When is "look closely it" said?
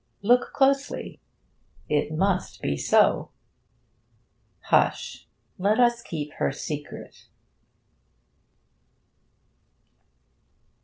0.23-2.11